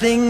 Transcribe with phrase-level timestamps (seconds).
[0.00, 0.29] Thing.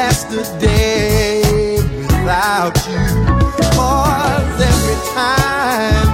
[0.00, 3.04] last a day without you.
[3.76, 6.08] Cause every time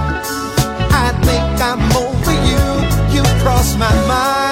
[1.05, 2.63] I think I'm over you,
[3.15, 4.46] you cross my mind.